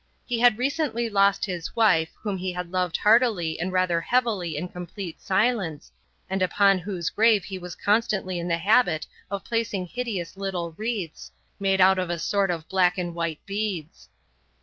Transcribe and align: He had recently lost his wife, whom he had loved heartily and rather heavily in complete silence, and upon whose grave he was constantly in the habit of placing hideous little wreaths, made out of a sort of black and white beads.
He 0.25 0.39
had 0.39 0.57
recently 0.57 1.11
lost 1.11 1.45
his 1.45 1.75
wife, 1.75 2.09
whom 2.23 2.35
he 2.35 2.51
had 2.53 2.71
loved 2.71 2.97
heartily 2.97 3.59
and 3.59 3.71
rather 3.71 4.01
heavily 4.01 4.57
in 4.57 4.67
complete 4.67 5.21
silence, 5.21 5.91
and 6.27 6.41
upon 6.41 6.79
whose 6.79 7.11
grave 7.11 7.43
he 7.43 7.59
was 7.59 7.75
constantly 7.75 8.39
in 8.39 8.47
the 8.47 8.57
habit 8.57 9.05
of 9.29 9.45
placing 9.45 9.85
hideous 9.85 10.35
little 10.35 10.71
wreaths, 10.71 11.31
made 11.59 11.79
out 11.79 11.99
of 11.99 12.09
a 12.09 12.17
sort 12.17 12.49
of 12.49 12.67
black 12.67 12.97
and 12.97 13.13
white 13.13 13.45
beads. 13.45 14.09